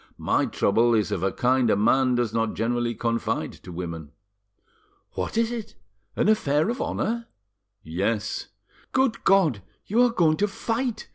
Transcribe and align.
My 0.17 0.47
trouble 0.47 0.95
is 0.95 1.11
of 1.11 1.21
a 1.21 1.31
kind 1.31 1.69
a 1.69 1.75
man 1.75 2.15
does 2.15 2.33
not 2.33 2.55
generally 2.55 2.95
confide 2.95 3.53
to 3.61 3.71
women." 3.71 4.13
"What 5.11 5.37
is 5.37 5.51
it? 5.51 5.75
An 6.15 6.27
affair 6.27 6.69
of 6.71 6.81
honour? 6.81 7.27
"Yes." 7.83 8.47
"Good 8.93 9.23
God! 9.23 9.61
You 9.85 10.01
are 10.01 10.09
going 10.09 10.37
to 10.37 10.47
fight!" 10.47 11.07